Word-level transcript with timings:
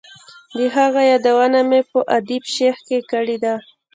د 0.57 0.59
هغه 0.75 1.01
یادونه 1.11 1.59
مې 1.69 1.81
په 1.89 1.99
ادیب 2.17 2.43
شیخ 2.55 2.75
کې 2.87 2.99
کړې 3.11 3.37
ده. 3.43 3.55